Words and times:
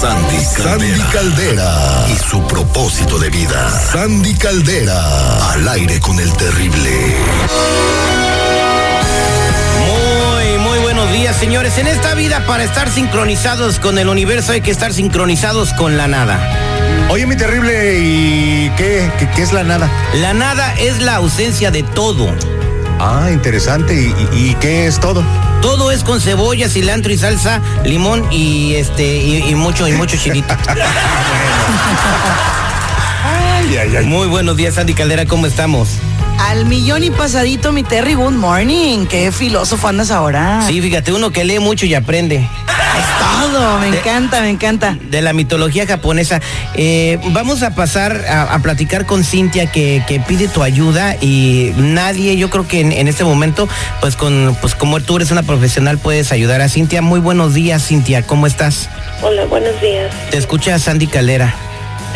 Sandy 0.00 0.36
Caldera. 0.56 0.78
Sandy 0.78 1.00
Caldera. 1.12 2.06
Y 2.08 2.16
su 2.30 2.46
propósito 2.46 3.18
de 3.18 3.30
vida. 3.30 3.68
Sandy 3.92 4.34
Caldera. 4.34 5.52
Al 5.52 5.68
aire 5.68 5.98
con 6.00 6.18
el 6.20 6.32
terrible. 6.34 6.90
Muy, 9.86 10.58
muy 10.58 10.78
buenos 10.80 11.10
días, 11.12 11.36
señores. 11.36 11.78
En 11.78 11.86
esta 11.88 12.14
vida, 12.14 12.44
para 12.46 12.62
estar 12.64 12.88
sincronizados 12.90 13.80
con 13.80 13.98
el 13.98 14.08
universo, 14.08 14.52
hay 14.52 14.60
que 14.60 14.70
estar 14.70 14.92
sincronizados 14.92 15.72
con 15.74 15.96
la 15.96 16.06
nada. 16.06 16.38
Oye, 17.10 17.26
mi 17.26 17.36
terrible, 17.36 17.98
¿y 17.98 18.70
qué, 18.76 19.10
qué, 19.18 19.28
qué 19.34 19.42
es 19.42 19.52
la 19.52 19.64
nada? 19.64 19.88
La 20.14 20.32
nada 20.34 20.74
es 20.78 21.00
la 21.00 21.16
ausencia 21.16 21.70
de 21.70 21.82
todo. 21.82 22.32
Ah, 23.00 23.28
interesante. 23.32 23.94
¿Y, 23.94 24.14
y- 24.36 24.50
y 24.50 24.54
qué 24.56 24.86
es 24.86 25.00
todo? 25.00 25.24
Todo 25.62 25.90
es 25.90 26.04
con 26.04 26.20
cebolla, 26.20 26.68
cilantro 26.68 27.12
y 27.12 27.18
salsa, 27.18 27.60
limón 27.84 28.26
y 28.32 28.74
este 28.74 29.16
y, 29.18 29.36
y 29.50 29.54
mucho 29.54 29.86
y 29.88 29.92
mucho 29.92 30.16
chilito. 30.16 30.54
Ay, 33.24 33.76
ay, 33.76 33.96
ay. 33.96 34.06
Muy 34.06 34.28
buenos 34.28 34.56
días, 34.56 34.78
Andy 34.78 34.94
Caldera, 34.94 35.26
¿cómo 35.26 35.46
estamos? 35.46 35.88
Al 36.38 36.64
millón 36.64 37.02
y 37.02 37.10
pasadito, 37.10 37.72
mi 37.72 37.82
Terry, 37.82 38.14
good 38.14 38.32
morning. 38.32 39.06
Qué 39.06 39.32
filósofo 39.32 39.88
andas 39.88 40.10
ahora. 40.12 40.62
Sí, 40.66 40.80
fíjate, 40.80 41.12
uno 41.12 41.30
que 41.32 41.44
lee 41.44 41.58
mucho 41.58 41.84
y 41.84 41.94
aprende. 41.94 42.48
Todo, 43.52 43.78
me 43.78 43.90
De- 43.90 43.98
encanta, 43.98 44.40
me 44.42 44.50
encanta. 44.50 44.98
de 45.00 45.22
la 45.22 45.32
mitología 45.32 45.86
japonesa. 45.86 46.40
Eh, 46.74 47.18
vamos 47.30 47.62
a 47.62 47.74
pasar 47.74 48.24
a, 48.28 48.54
a 48.54 48.58
platicar 48.60 49.06
con 49.06 49.24
Cintia 49.24 49.70
que, 49.72 50.02
que 50.06 50.20
pide 50.20 50.48
tu 50.48 50.62
ayuda 50.62 51.16
y 51.20 51.72
nadie, 51.76 52.36
yo 52.36 52.50
creo 52.50 52.68
que 52.68 52.80
en, 52.80 52.92
en 52.92 53.08
este 53.08 53.24
momento, 53.24 53.66
pues 54.00 54.16
con 54.16 54.56
pues 54.60 54.74
como 54.74 55.00
tú 55.00 55.16
eres 55.16 55.30
una 55.30 55.42
profesional 55.42 55.96
puedes 55.98 56.30
ayudar 56.30 56.60
a 56.60 56.68
Cintia. 56.68 57.00
Muy 57.00 57.20
buenos 57.20 57.54
días, 57.54 57.86
Cintia, 57.86 58.22
¿cómo 58.22 58.46
estás? 58.46 58.90
Hola, 59.22 59.46
buenos 59.46 59.80
días. 59.80 60.12
Te 60.30 60.36
escucha 60.36 60.78
Sandy 60.78 61.06
Calera. 61.06 61.54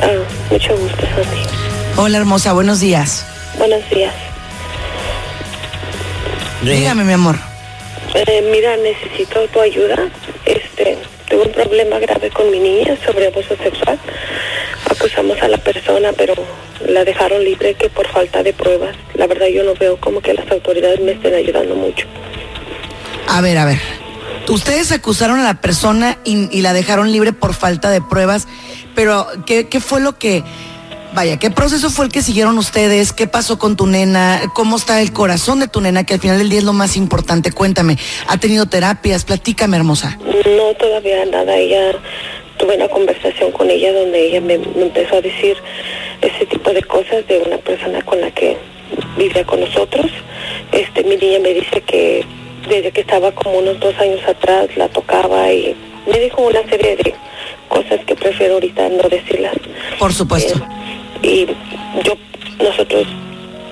Ah, 0.03 0.09
mucho 0.50 0.76
gusto, 0.76 1.00
Sandy. 1.00 1.43
Hola, 1.97 2.19
hermosa, 2.19 2.53
buenos 2.53 2.81
días. 2.81 3.25
Buenos 3.56 3.81
días. 3.91 4.12
Dígame, 6.62 7.04
mi 7.04 7.12
amor. 7.14 7.37
Eh, 8.14 8.44
mira, 8.53 8.76
necesito 8.76 9.41
tu 9.53 9.60
ayuda. 9.60 9.97
Este, 10.44 10.99
tuve 11.32 11.44
un 11.44 11.53
problema 11.53 11.98
grave 11.98 12.31
con 12.31 12.50
mi 12.50 12.59
niña 12.59 12.94
sobre 13.06 13.26
abuso 13.26 13.56
sexual. 13.56 13.98
Acusamos 14.91 15.41
a 15.41 15.48
la 15.48 15.56
persona, 15.56 16.10
pero 16.12 16.34
la 16.87 17.04
dejaron 17.04 17.43
libre 17.43 17.75
que 17.75 17.88
por 17.88 18.06
falta 18.06 18.43
de 18.43 18.53
pruebas. 18.53 18.94
La 19.15 19.26
verdad 19.26 19.47
yo 19.47 19.65
no 19.65 19.75
veo 19.75 19.97
como 19.97 20.20
que 20.20 20.34
las 20.34 20.50
autoridades 20.50 21.00
me 21.00 21.12
estén 21.12 21.34
ayudando 21.34 21.75
mucho. 21.75 22.06
A 23.28 23.41
ver, 23.41 23.56
a 23.56 23.65
ver. 23.65 23.78
Ustedes 24.48 24.93
acusaron 24.93 25.41
a 25.41 25.44
la 25.44 25.60
persona 25.62 26.19
y, 26.25 26.54
y 26.54 26.60
la 26.60 26.75
dejaron 26.75 27.10
libre 27.10 27.32
por 27.32 27.54
falta 27.54 27.88
de 27.88 28.03
pruebas, 28.03 28.47
pero 28.94 29.26
¿qué, 29.47 29.69
qué 29.69 29.81
fue 29.81 30.00
lo 30.00 30.19
que... 30.19 30.44
Vaya, 31.14 31.38
¿qué 31.38 31.50
proceso 31.50 31.90
fue 31.90 32.06
el 32.06 32.12
que 32.12 32.22
siguieron 32.22 32.56
ustedes? 32.56 33.12
¿Qué 33.12 33.26
pasó 33.26 33.58
con 33.58 33.76
tu 33.76 33.86
nena? 33.86 34.40
¿Cómo 34.54 34.76
está 34.76 35.02
el 35.02 35.12
corazón 35.12 35.60
de 35.60 35.68
tu 35.68 35.82
nena? 35.82 36.04
Que 36.04 36.14
al 36.14 36.20
final 36.20 36.38
del 36.38 36.48
día 36.48 36.60
es 36.60 36.64
lo 36.64 36.72
más 36.72 36.96
importante. 36.96 37.52
Cuéntame, 37.52 37.98
¿ha 38.28 38.38
tenido 38.38 38.64
terapias? 38.66 39.24
Platícame, 39.24 39.76
hermosa. 39.76 40.18
No, 40.24 40.74
todavía 40.78 41.24
nada. 41.26 41.54
Ella 41.54 41.92
tuve 42.56 42.76
una 42.76 42.88
conversación 42.88 43.52
con 43.52 43.68
ella 43.70 43.92
donde 43.92 44.26
ella 44.26 44.40
me, 44.40 44.56
me 44.56 44.82
empezó 44.82 45.16
a 45.16 45.20
decir 45.20 45.56
ese 46.22 46.46
tipo 46.46 46.70
de 46.72 46.82
cosas 46.82 47.26
de 47.28 47.38
una 47.46 47.58
persona 47.58 48.00
con 48.02 48.18
la 48.20 48.30
que 48.30 48.56
vivía 49.18 49.44
con 49.44 49.60
nosotros. 49.60 50.10
Este, 50.72 51.04
mi 51.04 51.16
niña 51.16 51.40
me 51.40 51.52
dice 51.52 51.82
que 51.82 52.24
desde 52.68 52.90
que 52.90 53.02
estaba 53.02 53.32
como 53.32 53.58
unos 53.58 53.78
dos 53.80 53.94
años 53.98 54.20
atrás 54.26 54.68
la 54.76 54.88
tocaba 54.88 55.52
y 55.52 55.76
me 56.06 56.18
dijo 56.18 56.40
una 56.40 56.62
serie 56.70 56.96
de 56.96 57.14
cosas 57.68 58.00
que 58.06 58.14
prefiero 58.14 58.54
ahorita 58.54 58.88
no 58.88 59.08
decirlas. 59.10 59.54
Por 59.98 60.14
supuesto. 60.14 60.58
Eh, 60.58 60.81
y 61.22 61.46
yo, 62.04 62.14
nosotros 62.58 63.06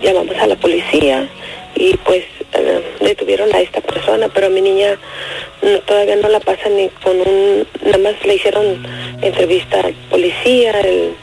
llamamos 0.03 0.37
a 0.37 0.47
la 0.47 0.57
policía 0.57 1.29
y 1.75 1.97
pues 1.99 2.25
eh, 2.55 2.83
detuvieron 3.01 3.55
a 3.55 3.61
esta 3.61 3.81
persona, 3.81 4.29
pero 4.33 4.47
a 4.47 4.51
mi 4.51 4.61
niña 4.61 4.99
todavía 5.87 6.17
no 6.17 6.29
la 6.29 6.41
pasan 6.41 6.77
ni 6.77 6.89
con 7.03 7.21
un, 7.21 7.67
nada 7.85 7.99
más 7.99 8.15
le 8.25 8.35
hicieron 8.35 8.87
entrevista 9.23 9.81
al 9.81 9.95
policía, 10.11 10.81
el- 10.81 11.15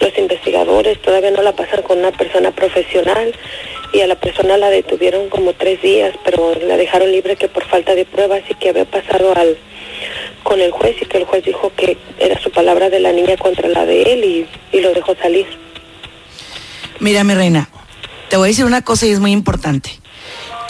los 0.00 0.16
investigadores, 0.18 1.00
todavía 1.00 1.30
no 1.30 1.42
la 1.42 1.52
pasan 1.52 1.82
con 1.82 1.98
una 1.98 2.10
persona 2.10 2.50
profesional 2.50 3.32
y 3.92 4.00
a 4.00 4.06
la 4.08 4.16
persona 4.16 4.56
la 4.56 4.68
detuvieron 4.70 5.28
como 5.28 5.52
tres 5.52 5.80
días, 5.82 6.14
pero 6.24 6.54
la 6.66 6.76
dejaron 6.76 7.12
libre 7.12 7.36
que 7.36 7.48
por 7.48 7.64
falta 7.66 7.94
de 7.94 8.04
pruebas 8.04 8.42
y 8.48 8.54
que 8.54 8.70
había 8.70 8.84
pasado 8.84 9.32
al 9.36 9.56
con 10.42 10.60
el 10.60 10.70
juez 10.70 10.96
y 11.00 11.06
que 11.06 11.18
el 11.18 11.24
juez 11.24 11.44
dijo 11.44 11.72
que 11.76 11.96
era 12.18 12.40
su 12.40 12.50
palabra 12.50 12.90
de 12.90 13.00
la 13.00 13.12
niña 13.12 13.36
contra 13.36 13.68
la 13.68 13.86
de 13.86 14.02
él 14.02 14.24
y, 14.24 14.46
y 14.76 14.80
lo 14.80 14.92
dejó 14.92 15.14
salir. 15.16 15.46
Mira, 17.00 17.24
mi 17.24 17.34
reina, 17.34 17.68
te 18.28 18.36
voy 18.36 18.46
a 18.46 18.48
decir 18.48 18.64
una 18.64 18.82
cosa 18.82 19.06
y 19.06 19.10
es 19.10 19.20
muy 19.20 19.32
importante. 19.32 19.90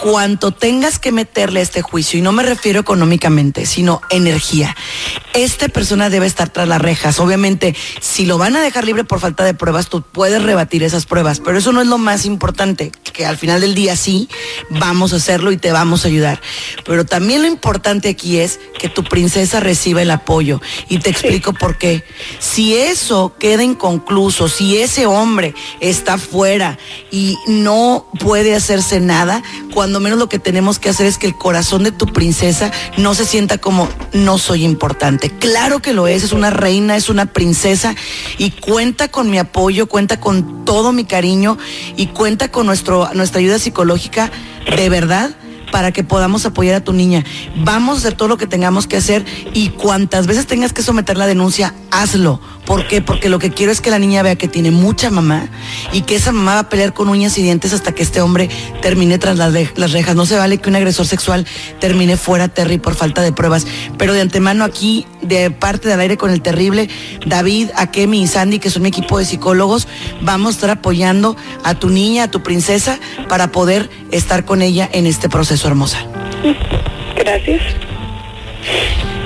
Cuanto 0.03 0.51
tengas 0.51 0.99
que 0.99 1.13
meterle 1.13 1.61
a 1.61 1.63
este 1.63 1.81
juicio, 1.81 2.19
y 2.19 2.23
no 2.23 2.33
me 2.33 2.43
refiero 2.43 2.81
económicamente, 2.81 3.67
sino 3.67 4.01
energía, 4.11 4.75
esta 5.35 5.69
persona 5.69 6.11
debe 6.11 6.27
estar 6.27 6.51
tras 6.51 6.69
las 6.69 6.81
rejas. 6.81 7.19
Obviamente, 7.21 7.75
si 8.01 8.27
lo 8.27 8.39
van 8.39 8.57
a 8.57 8.61
dejar 8.61 8.85
libre 8.85 9.05
por 9.05 9.21
falta 9.21 9.45
de 9.45 9.55
pruebas, 9.55 9.89
tú 9.89 10.03
puedes 10.03 10.43
rebatir 10.43 10.83
esas 10.83 11.07
pruebas, 11.07 11.41
pero 11.41 11.59
eso 11.59 11.73
no 11.73 11.81
es 11.81 11.87
lo 11.87 11.99
más 11.99 12.25
importante, 12.25 12.93
que 13.13 13.27
al 13.27 13.37
final 13.37 13.61
del 13.61 13.75
día 13.75 13.97
sí, 13.97 14.29
vamos 14.71 15.13
a 15.13 15.17
hacerlo 15.17 15.53
y 15.53 15.57
te 15.57 15.73
vamos 15.73 16.05
a 16.05 16.09
ayudar. 16.09 16.41
Pero 16.85 17.05
también 17.05 17.43
lo 17.43 17.49
importante 17.49 18.09
aquí 18.09 18.39
es 18.39 18.61
que 18.79 18.89
tu 18.89 19.05
princesa 19.05 19.61
reciba 19.61 20.03
el 20.03 20.11
apoyo. 20.11 20.61
Y 20.89 20.99
te 20.99 21.11
explico 21.11 21.53
por 21.53 21.79
qué. 21.79 22.05
Si 22.39 22.77
eso 22.77 23.35
queda 23.39 23.63
inconcluso, 23.63 24.49
si 24.49 24.79
ese 24.79 25.07
hombre 25.07 25.55
está 25.81 26.19
fuera 26.19 26.79
y 27.11 27.37
no 27.47 28.07
puede 28.21 28.55
hacerse 28.55 29.01
nada, 29.01 29.43
cuando 29.73 30.01
menos 30.01 30.19
lo 30.19 30.29
que 30.29 30.39
tenemos 30.39 30.79
que 30.79 30.89
hacer 30.89 31.07
es 31.07 31.19
que 31.19 31.27
el 31.27 31.37
corazón 31.37 31.85
de 31.85 31.93
tu 31.93 32.07
princesa 32.07 32.71
no 32.97 33.15
se 33.15 33.25
sienta 33.25 33.59
como 33.59 33.89
no 34.13 34.39
soy 34.39 34.65
importante. 34.65 35.22
Claro 35.31 35.81
que 35.81 35.93
lo 35.93 36.07
es, 36.07 36.25
es 36.25 36.33
una 36.33 36.51
reina, 36.51 36.97
es 36.97 37.09
una 37.09 37.27
princesa 37.27 37.95
y 38.39 38.51
cuenta 38.51 39.09
con 39.09 39.31
mi 39.31 39.39
apoyo, 39.39 39.87
cuenta 39.87 40.21
con 40.21 40.65
todo 40.65 40.93
mi 40.93 41.05
cariño 41.05 41.59
y 41.97 42.09
cuenta 42.09 42.51
con 42.51 42.67
nuestra 42.67 43.11
ayuda 43.35 43.59
psicológica 43.59 44.31
de 44.77 44.89
verdad 44.89 45.37
para 45.73 45.91
que 45.91 46.05
podamos 46.05 46.47
apoyar 46.47 46.77
a 46.77 46.85
tu 46.85 46.93
niña. 46.93 47.25
Vamos 47.65 47.97
a 47.97 47.99
hacer 47.99 48.15
todo 48.15 48.29
lo 48.29 48.37
que 48.37 48.47
tengamos 48.47 48.87
que 48.87 48.99
hacer 48.99 49.25
y 49.53 49.71
cuantas 49.71 50.27
veces 50.27 50.47
tengas 50.47 50.73
que 50.73 50.83
someter 50.83 51.17
la 51.17 51.27
denuncia, 51.27 51.75
hazlo, 51.91 52.41
¿Por 52.65 52.87
qué? 52.87 53.03
Porque 53.03 53.29
lo 53.29 53.39
que 53.39 53.51
quiero 53.51 53.73
es 53.73 53.81
que 53.81 53.91
la 53.91 53.99
niña 53.99 54.23
vea 54.23 54.37
que 54.37 54.47
tiene 54.47 54.71
mucha 54.71 55.11
mamá 55.11 55.49
y 55.93 56.03
que 56.03 56.15
esa 56.15 56.31
mamá 56.31 56.55
va 56.55 56.61
a 56.61 56.69
pelear 56.69 56.93
con 56.95 57.09
uñas 57.09 57.37
y 57.37 57.43
dientes 57.43 57.73
hasta 57.73 57.93
que 57.93 58.03
este 58.03 58.21
hombre 58.21 58.49
termine 58.81 59.19
tras 59.19 59.37
las, 59.37 59.53
las 59.77 59.93
rejas. 59.93 60.15
No 60.15 60.27
se 60.27 60.37
vale 60.37 60.59
que 60.59 60.69
un 60.69 60.77
agresor 60.77 61.07
sexual 61.07 61.45
termine 61.81 62.17
fuera, 62.17 62.49
Terry, 62.49 62.79
por 62.79 62.95
falta 62.95 63.21
de 63.23 63.33
pruebas. 63.33 63.67
Pero 63.99 64.13
de 64.13 64.21
antemano 64.21 64.65
aquí, 64.65 65.07
de 65.23 65.51
parte 65.51 65.89
del 65.89 65.99
aire 65.99 66.17
con 66.17 66.31
el 66.31 66.41
terrible, 66.41 66.89
David, 67.27 67.71
Akemi 67.75 68.23
y 68.23 68.27
Sandy, 68.29 68.61
que 68.61 68.71
son 68.71 68.83
mi 68.83 68.89
equipo 68.89 69.19
de 69.19 69.25
psicólogos, 69.25 69.89
vamos 70.21 70.51
a 70.51 70.57
estar 70.57 70.71
apoyando 70.71 71.37
a 71.65 71.75
tu 71.75 71.91
niña, 71.91 72.25
a 72.25 72.31
tu 72.31 72.43
princesa, 72.43 72.99
para 73.29 73.51
poder 73.51 73.91
estar 74.13 74.45
con 74.45 74.63
ella 74.63 74.89
en 74.93 75.07
este 75.07 75.29
proceso 75.29 75.67
hermosa. 75.67 76.07
Gracias. 77.17 77.92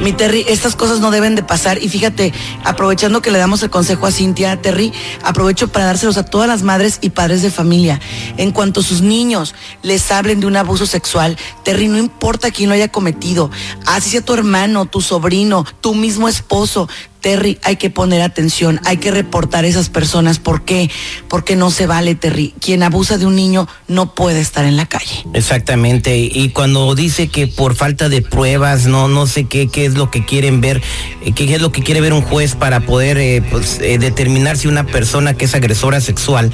Mi 0.02 0.12
Terry, 0.12 0.44
estas 0.46 0.76
cosas 0.76 1.00
no 1.00 1.10
deben 1.10 1.34
de 1.34 1.42
pasar 1.42 1.82
y 1.82 1.88
fíjate, 1.88 2.32
aprovechando 2.64 3.22
que 3.22 3.30
le 3.30 3.38
damos 3.38 3.62
el 3.62 3.70
consejo 3.70 4.06
a 4.06 4.12
Cintia, 4.12 4.60
Terry, 4.60 4.92
aprovecho 5.24 5.68
para 5.68 5.86
dárselos 5.86 6.18
a 6.18 6.24
todas 6.24 6.46
las 6.46 6.62
madres 6.62 6.98
y 7.00 7.10
padres 7.10 7.42
de 7.42 7.50
familia. 7.50 7.98
En 8.36 8.52
cuanto 8.52 8.82
sus 8.82 9.00
niños 9.00 9.54
les 9.82 10.12
hablen 10.12 10.40
de 10.40 10.46
un 10.46 10.56
abuso 10.56 10.86
sexual, 10.86 11.36
Terry, 11.64 11.88
no 11.88 11.98
importa 11.98 12.50
quién 12.50 12.68
lo 12.68 12.74
haya 12.74 12.88
cometido, 12.88 13.50
así 13.86 14.10
sea 14.10 14.20
tu 14.20 14.34
hermano, 14.34 14.84
tu 14.84 15.00
sobrino, 15.00 15.64
tu 15.80 15.94
mismo 15.94 16.28
esposo, 16.28 16.88
Terry, 17.26 17.58
hay 17.64 17.74
que 17.74 17.90
poner 17.90 18.22
atención, 18.22 18.80
hay 18.84 18.98
que 18.98 19.10
reportar 19.10 19.64
a 19.64 19.66
esas 19.66 19.88
personas. 19.88 20.38
¿Por 20.38 20.62
qué? 20.62 20.88
Porque 21.26 21.56
no 21.56 21.72
se 21.72 21.88
vale, 21.88 22.14
Terry. 22.14 22.54
Quien 22.60 22.84
abusa 22.84 23.18
de 23.18 23.26
un 23.26 23.34
niño 23.34 23.66
no 23.88 24.14
puede 24.14 24.38
estar 24.38 24.64
en 24.64 24.76
la 24.76 24.86
calle. 24.86 25.24
Exactamente. 25.34 26.16
Y 26.16 26.50
cuando 26.50 26.94
dice 26.94 27.26
que 27.26 27.48
por 27.48 27.74
falta 27.74 28.08
de 28.08 28.22
pruebas, 28.22 28.86
no, 28.86 29.08
no 29.08 29.26
sé 29.26 29.46
qué, 29.46 29.66
qué 29.66 29.86
es 29.86 29.94
lo 29.94 30.08
que 30.08 30.24
quieren 30.24 30.60
ver, 30.60 30.80
eh, 31.24 31.32
qué 31.32 31.52
es 31.52 31.60
lo 31.60 31.72
que 31.72 31.82
quiere 31.82 32.00
ver 32.00 32.12
un 32.12 32.22
juez 32.22 32.54
para 32.54 32.78
poder 32.78 33.18
eh, 33.18 33.42
pues, 33.50 33.80
eh, 33.80 33.98
determinar 33.98 34.56
si 34.56 34.68
una 34.68 34.86
persona 34.86 35.34
que 35.34 35.46
es 35.46 35.54
agresora 35.56 36.00
sexual 36.00 36.52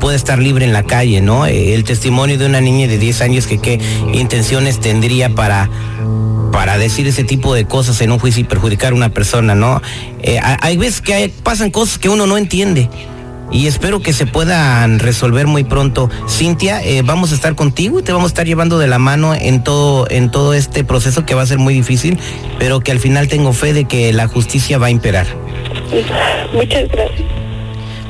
puede 0.00 0.16
estar 0.16 0.38
libre 0.38 0.64
en 0.64 0.72
la 0.72 0.84
calle, 0.84 1.20
¿no? 1.20 1.44
el 1.44 1.84
testimonio 1.84 2.38
de 2.38 2.46
una 2.46 2.62
niña 2.62 2.88
de 2.88 2.96
10 2.98 3.20
años 3.20 3.46
que 3.46 3.58
qué 3.58 3.78
intenciones 4.12 4.80
tendría 4.80 5.34
para 5.34 5.70
para 6.54 6.78
decir 6.78 7.08
ese 7.08 7.24
tipo 7.24 7.52
de 7.52 7.64
cosas 7.64 8.00
en 8.00 8.12
un 8.12 8.20
juicio 8.20 8.42
y 8.42 8.44
perjudicar 8.44 8.92
a 8.92 8.94
una 8.94 9.08
persona, 9.08 9.56
¿no? 9.56 9.82
Eh, 10.22 10.38
hay 10.40 10.76
veces 10.76 11.00
que 11.00 11.28
pasan 11.42 11.72
cosas 11.72 11.98
que 11.98 12.08
uno 12.08 12.28
no 12.28 12.38
entiende 12.38 12.88
y 13.50 13.66
espero 13.66 14.00
que 14.00 14.12
se 14.12 14.24
puedan 14.24 15.00
resolver 15.00 15.48
muy 15.48 15.64
pronto. 15.64 16.08
Cintia, 16.28 16.80
eh, 16.80 17.02
vamos 17.02 17.32
a 17.32 17.34
estar 17.34 17.56
contigo 17.56 17.98
y 17.98 18.04
te 18.04 18.12
vamos 18.12 18.26
a 18.26 18.28
estar 18.28 18.46
llevando 18.46 18.78
de 18.78 18.86
la 18.86 19.00
mano 19.00 19.34
en 19.34 19.64
todo, 19.64 20.08
en 20.08 20.30
todo 20.30 20.54
este 20.54 20.84
proceso 20.84 21.26
que 21.26 21.34
va 21.34 21.42
a 21.42 21.46
ser 21.46 21.58
muy 21.58 21.74
difícil, 21.74 22.20
pero 22.56 22.78
que 22.78 22.92
al 22.92 23.00
final 23.00 23.26
tengo 23.26 23.52
fe 23.52 23.72
de 23.72 23.86
que 23.86 24.12
la 24.12 24.28
justicia 24.28 24.78
va 24.78 24.86
a 24.86 24.90
imperar. 24.90 25.26
Muchas 26.52 26.88
gracias. 26.88 27.33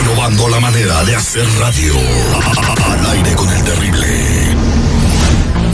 Innovando 0.00 0.48
la 0.48 0.60
manera 0.60 1.04
de 1.04 1.14
hacer 1.14 1.46
radio. 1.58 1.92
Al 2.90 3.10
aire 3.10 3.34
con 3.34 3.52
el 3.52 3.62
terrible. 3.64 4.19